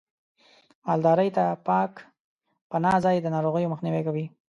مالدارۍ 0.87 1.29
ته 1.37 1.43
پاک 1.67 1.91
پناه 2.71 2.97
ځای 3.05 3.15
د 3.21 3.27
ناروغیو 3.35 3.71
مخنیوی 3.73 4.01
کوي. 4.07 4.25